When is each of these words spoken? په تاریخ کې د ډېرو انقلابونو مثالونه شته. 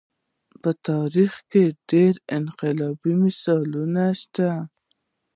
په 0.61 0.69
تاریخ 0.87 1.33
کې 1.51 1.63
د 1.69 1.77
ډېرو 1.91 2.19
انقلابونو 2.37 3.19
مثالونه 3.25 4.03
شته. 4.21 4.49